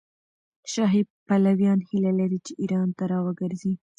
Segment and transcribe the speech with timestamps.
[0.73, 3.73] شاهي پلویان هیله لري چې ایران ته راوګرځي.